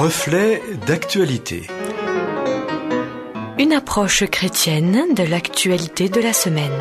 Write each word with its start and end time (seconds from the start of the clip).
Reflet 0.00 0.62
d'actualité. 0.86 1.66
Une 3.58 3.72
approche 3.72 4.24
chrétienne 4.30 5.12
de 5.16 5.24
l'actualité 5.24 6.08
de 6.08 6.20
la 6.20 6.32
semaine. 6.32 6.78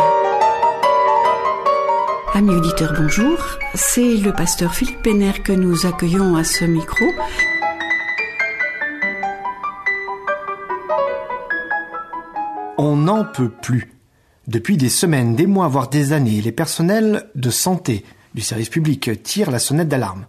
Amis 2.35 2.51
auditeurs, 2.51 2.93
bonjour. 2.95 3.39
C'est 3.73 4.17
le 4.17 4.31
pasteur 4.33 4.75
Philippe 4.75 5.01
Penner 5.01 5.33
que 5.43 5.51
nous 5.51 5.87
accueillons 5.87 6.35
à 6.35 6.43
ce 6.43 6.65
micro. 6.65 7.05
On 12.77 12.97
n'en 12.97 13.25
peut 13.25 13.49
plus. 13.49 13.93
Depuis 14.45 14.77
des 14.77 14.89
semaines, 14.89 15.35
des 15.35 15.47
mois, 15.47 15.67
voire 15.67 15.89
des 15.89 16.13
années, 16.13 16.39
les 16.39 16.51
personnels 16.51 17.31
de 17.33 17.49
santé 17.49 18.05
du 18.35 18.41
service 18.41 18.69
public 18.69 19.23
tirent 19.23 19.49
la 19.49 19.57
sonnette 19.57 19.89
d'alarme. 19.89 20.27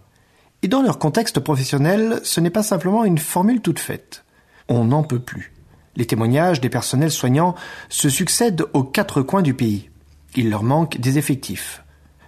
Et 0.61 0.67
dans 0.67 0.81
leur 0.81 0.99
contexte 0.99 1.39
professionnel, 1.39 2.19
ce 2.23 2.41
n'est 2.41 2.49
pas 2.49 2.63
simplement 2.63 3.05
une 3.05 3.17
formule 3.17 3.61
toute 3.61 3.79
faite. 3.79 4.25
On 4.67 4.85
n'en 4.85 5.03
peut 5.03 5.19
plus. 5.19 5.53
Les 5.95 6.05
témoignages 6.05 6.59
des 6.59 6.69
personnels 6.69 7.11
soignants 7.11 7.55
se 7.87 8.09
succèdent 8.09 8.65
aux 8.73 8.83
quatre 8.83 9.21
coins 9.21 9.41
du 9.41 9.53
pays. 9.53 9.89
Il 10.35 10.49
leur 10.49 10.63
manque 10.63 10.97
des 10.97 11.17
effectifs. 11.17 11.83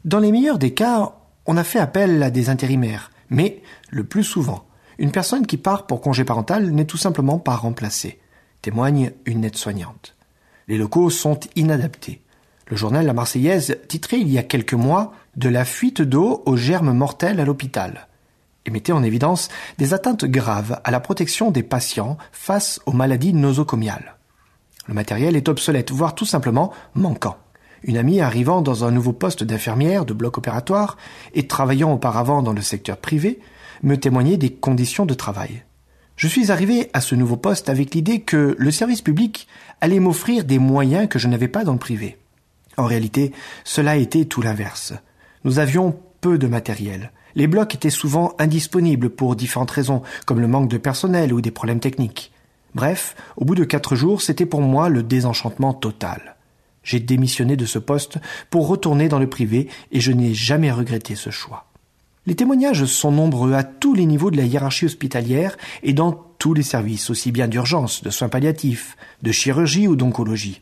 Dans 0.05 0.19
les 0.19 0.31
meilleurs 0.31 0.59
des 0.59 0.73
cas, 0.73 1.13
on 1.45 1.57
a 1.57 1.63
fait 1.63 1.79
appel 1.79 2.23
à 2.23 2.31
des 2.31 2.49
intérimaires, 2.49 3.11
mais 3.29 3.61
le 3.89 4.05
plus 4.05 4.23
souvent, 4.23 4.63
une 4.97 5.11
personne 5.11 5.45
qui 5.45 5.57
part 5.57 5.85
pour 5.85 5.99
congé 5.99 6.23
parental 6.23 6.71
n'est 6.71 6.85
tout 6.85 6.97
simplement 6.97 7.37
pas 7.37 7.55
remplacée, 7.55 8.19
témoigne 8.61 9.11
une 9.25 9.43
aide-soignante. 9.43 10.15
Les 10.69 10.77
locaux 10.77 11.09
sont 11.09 11.39
inadaptés. 11.55 12.21
Le 12.67 12.77
journal 12.77 13.05
La 13.05 13.13
Marseillaise 13.13 13.77
titrait 13.89 14.21
il 14.21 14.29
y 14.29 14.37
a 14.37 14.43
quelques 14.43 14.73
mois 14.73 15.13
de 15.35 15.49
la 15.49 15.65
fuite 15.65 16.01
d'eau 16.01 16.41
aux 16.45 16.55
germes 16.55 16.93
mortels 16.93 17.41
à 17.41 17.45
l'hôpital 17.45 18.07
et 18.65 18.71
mettait 18.71 18.91
en 18.91 19.03
évidence 19.03 19.49
des 19.77 19.93
atteintes 19.93 20.25
graves 20.25 20.79
à 20.83 20.91
la 20.91 20.99
protection 20.99 21.51
des 21.51 21.63
patients 21.63 22.17
face 22.31 22.79
aux 22.85 22.91
maladies 22.91 23.33
nosocomiales. 23.33 24.17
Le 24.87 24.93
matériel 24.93 25.35
est 25.35 25.49
obsolète, 25.49 25.91
voire 25.91 26.15
tout 26.15 26.25
simplement 26.25 26.73
manquant. 26.95 27.37
Une 27.83 27.97
amie 27.97 28.21
arrivant 28.21 28.61
dans 28.61 28.85
un 28.85 28.91
nouveau 28.91 29.13
poste 29.13 29.43
d'infirmière 29.43 30.05
de 30.05 30.13
bloc 30.13 30.37
opératoire 30.37 30.97
et 31.33 31.47
travaillant 31.47 31.93
auparavant 31.93 32.43
dans 32.43 32.53
le 32.53 32.61
secteur 32.61 32.97
privé 32.97 33.39
me 33.83 33.97
témoignait 33.97 34.37
des 34.37 34.51
conditions 34.51 35.05
de 35.05 35.13
travail. 35.13 35.63
Je 36.15 36.27
suis 36.27 36.51
arrivé 36.51 36.91
à 36.93 37.01
ce 37.01 37.15
nouveau 37.15 37.37
poste 37.37 37.69
avec 37.69 37.95
l'idée 37.95 38.21
que 38.21 38.55
le 38.59 38.71
service 38.71 39.01
public 39.01 39.47
allait 39.81 39.99
m'offrir 39.99 40.43
des 40.43 40.59
moyens 40.59 41.09
que 41.09 41.17
je 41.17 41.27
n'avais 41.27 41.47
pas 41.47 41.63
dans 41.63 41.73
le 41.73 41.79
privé. 41.79 42.19
En 42.77 42.85
réalité, 42.85 43.31
cela 43.63 43.97
était 43.97 44.25
tout 44.25 44.41
l'inverse. 44.41 44.93
Nous 45.43 45.57
avions 45.57 45.99
peu 46.21 46.37
de 46.37 46.47
matériel. 46.47 47.11
Les 47.35 47.47
blocs 47.47 47.75
étaient 47.75 47.89
souvent 47.89 48.33
indisponibles 48.39 49.09
pour 49.09 49.35
différentes 49.35 49.71
raisons, 49.71 50.01
comme 50.25 50.39
le 50.39 50.47
manque 50.47 50.69
de 50.69 50.77
personnel 50.77 51.33
ou 51.33 51.41
des 51.41 51.51
problèmes 51.51 51.79
techniques. 51.79 52.31
Bref, 52.75 53.15
au 53.37 53.45
bout 53.45 53.55
de 53.55 53.63
quatre 53.63 53.95
jours, 53.95 54.21
c'était 54.21 54.45
pour 54.45 54.61
moi 54.61 54.89
le 54.89 55.03
désenchantement 55.03 55.73
total. 55.73 56.35
J'ai 56.83 56.99
démissionné 56.99 57.57
de 57.57 57.65
ce 57.65 57.79
poste 57.79 58.17
pour 58.49 58.67
retourner 58.67 59.07
dans 59.07 59.19
le 59.19 59.29
privé 59.29 59.67
et 59.91 59.99
je 59.99 60.11
n'ai 60.11 60.33
jamais 60.33 60.71
regretté 60.71 61.15
ce 61.15 61.29
choix. 61.29 61.65
Les 62.25 62.35
témoignages 62.35 62.85
sont 62.85 63.11
nombreux 63.11 63.53
à 63.53 63.63
tous 63.63 63.93
les 63.93 64.05
niveaux 64.05 64.31
de 64.31 64.37
la 64.37 64.45
hiérarchie 64.45 64.85
hospitalière 64.85 65.57
et 65.83 65.93
dans 65.93 66.11
tous 66.37 66.53
les 66.53 66.63
services, 66.63 67.09
aussi 67.09 67.31
bien 67.31 67.47
d'urgence, 67.47 68.03
de 68.03 68.09
soins 68.09 68.29
palliatifs, 68.29 68.95
de 69.21 69.31
chirurgie 69.31 69.87
ou 69.87 69.95
d'oncologie. 69.95 70.61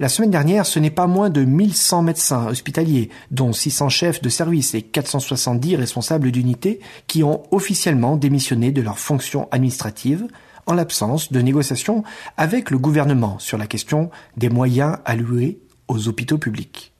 La 0.00 0.08
semaine 0.08 0.30
dernière, 0.30 0.64
ce 0.64 0.78
n'est 0.78 0.92
pas 0.92 1.08
moins 1.08 1.28
de 1.28 1.44
1100 1.44 2.02
médecins 2.02 2.46
hospitaliers, 2.46 3.10
dont 3.32 3.52
600 3.52 3.88
chefs 3.88 4.22
de 4.22 4.28
service 4.28 4.74
et 4.74 4.82
470 4.82 5.74
responsables 5.74 6.30
d'unités, 6.30 6.78
qui 7.08 7.24
ont 7.24 7.42
officiellement 7.50 8.16
démissionné 8.16 8.70
de 8.70 8.80
leurs 8.80 9.00
fonctions 9.00 9.48
administratives 9.50 10.28
en 10.66 10.74
l'absence 10.74 11.32
de 11.32 11.40
négociations 11.40 12.04
avec 12.36 12.70
le 12.70 12.78
gouvernement 12.78 13.40
sur 13.40 13.58
la 13.58 13.66
question 13.66 14.10
des 14.36 14.50
moyens 14.50 14.98
alloués 15.04 15.58
aux 15.88 16.06
hôpitaux 16.06 16.38
publics. 16.38 16.92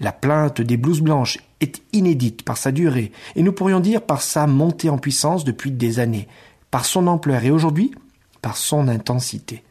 La 0.00 0.12
plainte 0.12 0.62
des 0.62 0.78
blouses 0.78 1.02
blanches 1.02 1.38
est 1.60 1.82
inédite 1.92 2.42
par 2.42 2.56
sa 2.56 2.72
durée 2.72 3.12
et 3.36 3.42
nous 3.42 3.52
pourrions 3.52 3.80
dire 3.80 4.00
par 4.00 4.22
sa 4.22 4.46
montée 4.46 4.88
en 4.88 4.96
puissance 4.96 5.44
depuis 5.44 5.72
des 5.72 5.98
années, 5.98 6.28
par 6.70 6.86
son 6.86 7.06
ampleur 7.06 7.44
et 7.44 7.50
aujourd'hui 7.50 7.92
par 8.40 8.56
son 8.56 8.88
intensité. 8.88 9.62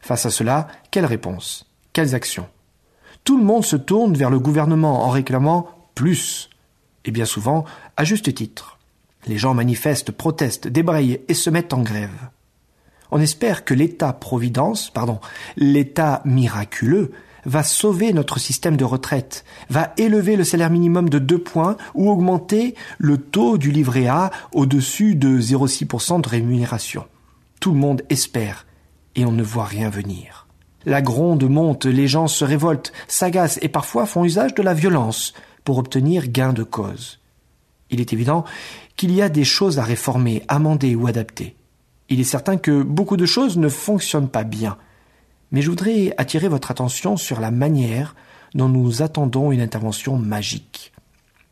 Face 0.00 0.26
à 0.26 0.30
cela, 0.30 0.68
quelle 0.90 1.06
réponse? 1.06 1.73
Quelles 1.94 2.14
actions? 2.14 2.48
Tout 3.22 3.38
le 3.38 3.44
monde 3.44 3.64
se 3.64 3.76
tourne 3.76 4.14
vers 4.14 4.28
le 4.28 4.38
gouvernement 4.38 5.06
en 5.06 5.08
réclamant 5.08 5.68
plus, 5.94 6.50
et 7.06 7.10
bien 7.10 7.24
souvent 7.24 7.64
à 7.96 8.04
juste 8.04 8.34
titre. 8.34 8.78
Les 9.26 9.38
gens 9.38 9.54
manifestent, 9.54 10.12
protestent, 10.12 10.68
débrayent 10.68 11.20
et 11.28 11.34
se 11.34 11.48
mettent 11.48 11.72
en 11.72 11.82
grève. 11.82 12.28
On 13.10 13.20
espère 13.20 13.64
que 13.64 13.72
l'État-providence, 13.72 14.90
pardon, 14.90 15.20
l'État 15.56 16.20
miraculeux, 16.24 17.12
va 17.46 17.62
sauver 17.62 18.12
notre 18.12 18.40
système 18.40 18.76
de 18.76 18.84
retraite, 18.84 19.44
va 19.70 19.92
élever 19.96 20.34
le 20.34 20.44
salaire 20.44 20.70
minimum 20.70 21.08
de 21.08 21.18
deux 21.18 21.38
points 21.38 21.76
ou 21.94 22.10
augmenter 22.10 22.74
le 22.98 23.18
taux 23.18 23.56
du 23.56 23.70
livret 23.70 24.08
A 24.08 24.30
au-dessus 24.52 25.14
de 25.14 25.40
0,6% 25.40 26.22
de 26.22 26.28
rémunération. 26.28 27.06
Tout 27.60 27.72
le 27.72 27.78
monde 27.78 28.02
espère 28.10 28.66
et 29.14 29.24
on 29.24 29.32
ne 29.32 29.42
voit 29.42 29.66
rien 29.66 29.90
venir. 29.90 30.43
La 30.86 31.02
gronde 31.02 31.48
monte, 31.48 31.86
les 31.86 32.06
gens 32.06 32.28
se 32.28 32.44
révoltent, 32.44 32.92
s'agacent 33.08 33.58
et 33.62 33.68
parfois 33.68 34.06
font 34.06 34.24
usage 34.24 34.54
de 34.54 34.62
la 34.62 34.74
violence 34.74 35.32
pour 35.64 35.78
obtenir 35.78 36.28
gain 36.28 36.52
de 36.52 36.62
cause. 36.62 37.20
Il 37.90 38.00
est 38.00 38.12
évident 38.12 38.44
qu'il 38.96 39.12
y 39.12 39.22
a 39.22 39.28
des 39.28 39.44
choses 39.44 39.78
à 39.78 39.84
réformer, 39.84 40.42
amender 40.48 40.94
ou 40.94 41.06
adapter. 41.06 41.56
Il 42.08 42.20
est 42.20 42.24
certain 42.24 42.56
que 42.56 42.82
beaucoup 42.82 43.16
de 43.16 43.26
choses 43.26 43.56
ne 43.56 43.68
fonctionnent 43.68 44.28
pas 44.28 44.44
bien. 44.44 44.76
Mais 45.52 45.62
je 45.62 45.70
voudrais 45.70 46.14
attirer 46.18 46.48
votre 46.48 46.70
attention 46.70 47.16
sur 47.16 47.40
la 47.40 47.50
manière 47.50 48.14
dont 48.54 48.68
nous 48.68 49.02
attendons 49.02 49.52
une 49.52 49.60
intervention 49.60 50.16
magique. 50.16 50.92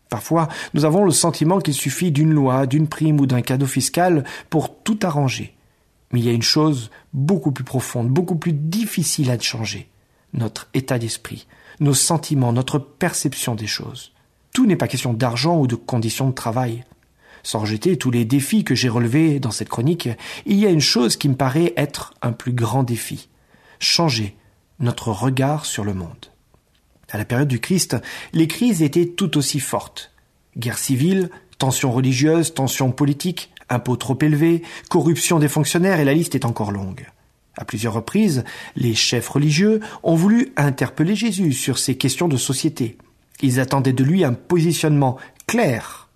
Parfois, 0.09 0.49
nous 0.75 0.85
avons 0.85 1.05
le 1.05 1.11
sentiment 1.11 1.59
qu'il 1.59 1.75
suffit 1.75 2.13
d'une 2.13 2.33
loi, 2.33 2.67
d'une 2.67 2.87
prime 2.87 3.19
ou 3.19 3.27
d'un 3.27 3.41
cadeau 3.41 3.67
fiscal 3.67 4.25
pour 4.51 4.83
tout 4.83 4.99
arranger. 5.03 5.55
Mais 6.13 6.21
il 6.21 6.27
y 6.27 6.29
a 6.29 6.33
une 6.33 6.43
chose 6.43 6.91
beaucoup 7.13 7.53
plus 7.53 7.65
profonde, 7.65 8.09
beaucoup 8.09 8.37
plus 8.37 8.53
difficile 8.53 9.31
à 9.31 9.39
changer. 9.39 9.89
Notre 10.35 10.69
état 10.75 10.99
d'esprit, 10.99 11.47
nos 11.81 11.95
sentiments, 11.95 12.53
notre 12.53 12.79
perception 12.79 13.55
des 13.55 13.67
choses. 13.67 14.13
Tout 14.53 14.67
n'est 14.67 14.77
pas 14.77 14.89
question 14.89 15.13
d'argent 15.13 15.59
ou 15.59 15.67
de 15.67 15.75
conditions 15.75 16.29
de 16.29 16.35
travail. 16.35 16.85
Sans 17.43 17.61
rejeter 17.61 17.97
tous 17.97 18.11
les 18.11 18.25
défis 18.25 18.65
que 18.65 18.75
j'ai 18.75 18.89
relevés 18.89 19.41
dans 19.41 19.51
cette 19.51 19.69
chronique, 19.69 20.09
il 20.47 20.59
y 20.59 20.67
a 20.67 20.71
une 20.71 20.81
chose 20.81 21.17
qui 21.17 21.29
me 21.29 21.35
paraît 21.35 21.73
être 21.77 22.15
un 22.23 22.33
plus 22.33 22.53
grand 22.53 22.83
défi. 22.83 23.29
Changer 23.79 24.37
notre 24.79 25.09
regard 25.09 25.65
sur 25.65 25.85
le 25.85 25.95
monde. 25.95 26.27
À 27.11 27.19
la 27.19 27.25
période 27.25 27.49
du 27.49 27.61
Christ, 27.61 27.97
les 28.33 28.47
crises 28.47 28.83
étaient 28.83 29.07
tout 29.07 29.37
aussi 29.37 29.61
fortes. 29.61 30.13
Guerre 30.57 30.79
civile, 30.79 31.31
tensions 31.59 31.93
religieuses, 31.93 32.55
tensions 32.55 32.91
politiques, 32.91 33.53
impôts 33.73 33.97
trop 33.97 34.19
élevés, 34.21 34.63
corruption 34.89 35.39
des 35.39 35.49
fonctionnaires 35.49 36.01
et 36.01 36.05
la 36.05 36.15
liste 36.15 36.35
est 36.35 36.45
encore 36.45 36.71
longue. 36.73 37.07
À 37.57 37.65
plusieurs 37.65 37.93
reprises, 37.93 38.45
les 38.77 38.95
chefs 38.95 39.29
religieux 39.29 39.81
ont 40.03 40.15
voulu 40.15 40.53
interpeller 40.57 41.15
Jésus 41.15 41.53
sur 41.53 41.79
ces 41.79 41.97
questions 41.97 42.29
de 42.29 42.37
société. 42.37 42.97
Ils 43.43 43.61
attendaient 43.61 43.93
de 43.93 44.05
lui 44.05 44.25
un 44.25 44.33
positionnement 44.33 45.19
clair. 45.47 46.09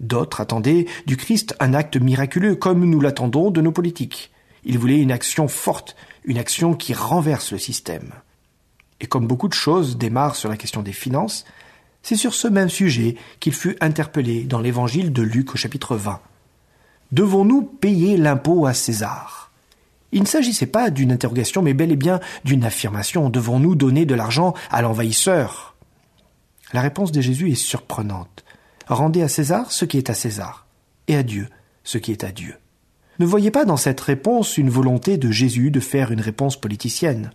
D'autres 0.00 0.40
attendaient 0.40 0.86
du 1.06 1.16
Christ 1.16 1.54
un 1.60 1.74
acte 1.74 1.96
miraculeux 1.96 2.56
comme 2.56 2.84
nous 2.84 3.00
l'attendons 3.00 3.50
de 3.50 3.60
nos 3.60 3.70
politiques. 3.70 4.32
Ils 4.64 4.78
voulaient 4.78 5.00
une 5.00 5.12
action 5.12 5.46
forte, 5.46 5.94
une 6.24 6.38
action 6.38 6.74
qui 6.74 6.94
renverse 6.94 7.52
le 7.52 7.58
système. 7.58 8.12
Et 9.00 9.06
comme 9.06 9.26
beaucoup 9.26 9.48
de 9.48 9.54
choses 9.54 9.96
démarrent 9.96 10.36
sur 10.36 10.48
la 10.48 10.56
question 10.56 10.82
des 10.82 10.92
finances, 10.92 11.44
c'est 12.02 12.16
sur 12.16 12.34
ce 12.34 12.48
même 12.48 12.68
sujet 12.68 13.16
qu'il 13.40 13.54
fut 13.54 13.76
interpellé 13.80 14.44
dans 14.44 14.60
l'évangile 14.60 15.12
de 15.12 15.22
Luc 15.22 15.54
au 15.54 15.56
chapitre 15.56 15.96
20. 15.96 16.20
Devons-nous 17.14 17.62
payer 17.62 18.16
l'impôt 18.16 18.66
à 18.66 18.74
César? 18.74 19.52
Il 20.10 20.22
ne 20.22 20.26
s'agissait 20.26 20.66
pas 20.66 20.90
d'une 20.90 21.12
interrogation, 21.12 21.62
mais 21.62 21.72
bel 21.72 21.92
et 21.92 21.96
bien 21.96 22.18
d'une 22.44 22.64
affirmation. 22.64 23.30
Devons-nous 23.30 23.76
donner 23.76 24.04
de 24.04 24.16
l'argent 24.16 24.52
à 24.68 24.82
l'envahisseur? 24.82 25.76
La 26.72 26.80
réponse 26.80 27.12
de 27.12 27.20
Jésus 27.20 27.52
est 27.52 27.54
surprenante. 27.54 28.44
Rendez 28.88 29.22
à 29.22 29.28
César 29.28 29.70
ce 29.70 29.84
qui 29.84 29.96
est 29.96 30.10
à 30.10 30.14
César, 30.14 30.66
et 31.06 31.14
à 31.14 31.22
Dieu 31.22 31.48
ce 31.84 31.98
qui 31.98 32.10
est 32.10 32.24
à 32.24 32.32
Dieu. 32.32 32.56
Ne 33.20 33.26
voyez 33.26 33.52
pas 33.52 33.64
dans 33.64 33.76
cette 33.76 34.00
réponse 34.00 34.58
une 34.58 34.70
volonté 34.70 35.16
de 35.16 35.30
Jésus 35.30 35.70
de 35.70 35.78
faire 35.78 36.10
une 36.10 36.20
réponse 36.20 36.60
politicienne? 36.60 37.30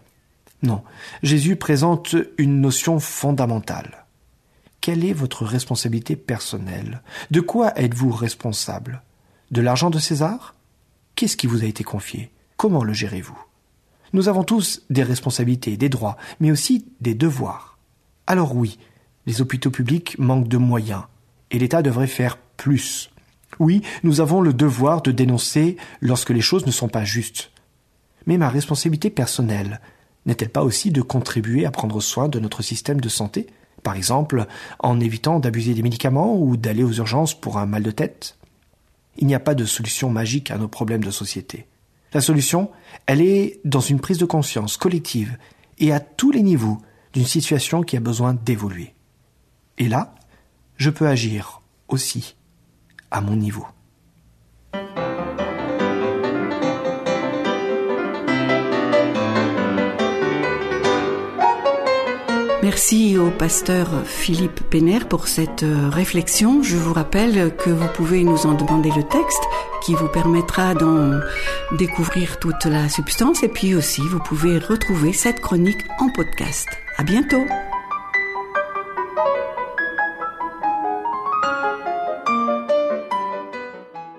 Non, 0.62 0.84
Jésus 1.24 1.56
présente 1.56 2.18
une 2.38 2.60
notion 2.60 3.00
fondamentale. 3.00 4.06
Quelle 4.81 5.06
est 5.06 5.14
votre 5.14 5.46
responsabilité 5.46 6.18
personnelle? 6.18 7.02
De 7.31 7.40
quoi 7.40 7.80
êtes-vous 7.80 8.12
responsable? 8.12 9.04
De 9.51 9.62
l'argent 9.62 9.90
de 9.90 10.00
César? 10.00 10.56
Qu'est-ce 11.16 11.38
qui 11.38 11.48
vous 11.48 11.63
a 11.63 11.68
été 11.68 11.84
confié? 11.84 12.31
Comment 12.57 12.84
le 12.84 12.94
gérez-vous? 12.94 13.38
Nous 14.13 14.28
avons 14.28 14.44
tous 14.44 14.84
des 14.90 15.04
responsabilités, 15.04 15.78
des 15.78 15.90
droits, 15.90 16.18
mais 16.40 16.51
aussi 16.51 16.86
des 17.01 17.13
devoirs. 17.13 17.78
Alors 18.28 18.56
oui, 18.56 18.80
les 19.25 19.42
hôpitaux 19.42 19.72
publics 19.72 20.18
manquent 20.19 20.48
de 20.48 20.57
moyens, 20.57 21.04
et 21.51 21.60
l'État 21.60 21.81
devrait 21.81 22.07
faire 22.07 22.38
plus. 22.57 23.12
Oui, 23.60 23.81
nous 24.04 24.22
avons 24.22 24.42
le 24.42 24.54
devoir 24.54 25.01
de 25.01 25.12
dénoncer 25.12 25.78
lorsque 26.02 26.30
les 26.30 26.42
choses 26.42 26.66
ne 26.66 26.72
sont 26.72 26.90
pas 26.90 27.04
justes. 27.04 27.52
Mais 28.25 28.38
ma 28.38 28.50
responsabilité 28.50 29.10
personnelle 29.10 29.81
n'est-elle 30.25 30.50
pas 30.50 30.63
aussi 30.63 30.92
de 30.92 31.02
contribuer 31.02 31.66
à 31.66 31.72
prendre 31.72 32.02
soin 32.02 32.28
de 32.28 32.40
notre 32.40 32.62
système 32.62 33.02
de 33.02 33.10
santé, 33.10 33.48
par 33.84 33.95
exemple 33.95 34.45
en 34.80 35.00
évitant 35.00 35.40
d'abuser 35.40 35.74
des 35.74 35.81
médicaments 35.81 36.36
ou 36.36 36.57
d'aller 36.57 36.84
aux 36.84 36.94
urgences 36.94 37.40
pour 37.40 37.57
un 37.57 37.66
mal 37.66 37.84
de 37.84 37.92
tête? 37.92 38.39
Il 39.19 39.27
n'y 39.27 39.36
a 39.36 39.39
pas 39.39 39.54
de 39.54 39.66
solution 39.66 40.10
magique 40.10 40.50
à 40.50 40.57
nos 40.57 40.68
problèmes 40.68 41.04
de 41.04 41.12
société. 41.12 41.68
La 42.13 42.21
solution, 42.21 42.71
elle 43.06 43.21
est 43.21 43.60
dans 43.66 43.81
une 43.81 44.00
prise 44.00 44.18
de 44.18 44.25
conscience 44.25 44.77
collective 44.77 45.38
et 45.77 45.92
à 45.92 46.00
tous 46.00 46.31
les 46.31 46.42
niveaux 46.42 46.80
d'une 47.13 47.25
situation 47.25 47.83
qui 47.83 47.98
a 47.98 48.00
besoin 48.00 48.33
d'évoluer. 48.33 48.95
Et 49.77 49.88
là, 49.88 50.16
je 50.77 50.89
peux 50.89 51.07
agir 51.07 51.62
aussi 51.88 52.36
à 53.12 53.21
mon 53.21 53.36
niveau. 53.36 53.66
Merci 62.62 63.18
au 63.18 63.32
pasteur 63.32 63.88
Philippe 64.06 64.62
Pénère 64.70 65.08
pour 65.08 65.30
cette 65.30 65.64
euh, 65.64 65.90
réflexion. 65.90 66.62
Je 66.62 66.76
vous 66.76 66.94
rappelle 66.94 67.56
que 67.56 67.70
vous 67.70 67.88
pouvez 67.96 68.26
nous 68.26 68.46
en 68.46 68.54
demander 68.54 68.90
le 68.90 69.04
texte 69.04 69.44
qui 69.82 69.96
vous 69.96 70.10
permettra 70.10 70.74
d'en 70.74 71.22
découvrir 71.78 72.38
toute 72.38 72.66
la 72.66 72.90
substance 72.90 73.44
et 73.44 73.48
puis 73.48 73.76
aussi 73.76 74.02
vous 74.02 74.20
pouvez 74.20 74.60
retrouver 74.60 75.14
cette 75.14 75.40
chronique 75.40 75.86
en 76.00 76.10
podcast. 76.10 76.68
À 76.98 77.04
bientôt! 77.04 77.46